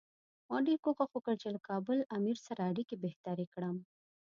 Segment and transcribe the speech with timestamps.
[0.49, 3.77] ما ډېر کوښښ وکړ چې له کابل امیر سره اړیکې بهترې کړم.